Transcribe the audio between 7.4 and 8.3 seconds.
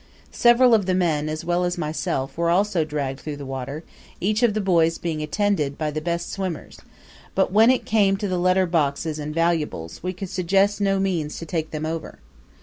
when we came to